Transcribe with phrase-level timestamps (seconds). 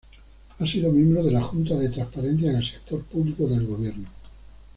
[0.57, 4.09] Ha sido miembro de la Junta de Transparencia del Sector Público del Gobierno.